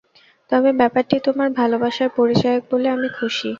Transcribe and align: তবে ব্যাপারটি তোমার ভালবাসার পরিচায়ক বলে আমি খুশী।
তবে 0.51 0.69
ব্যাপারটি 0.79 1.15
তোমার 1.27 1.49
ভালবাসার 1.59 2.09
পরিচায়ক 2.17 2.63
বলে 2.71 2.87
আমি 2.95 3.07
খুশী। 3.17 3.49